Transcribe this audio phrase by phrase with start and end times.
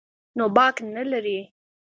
[0.37, 1.39] نو باک نه لري.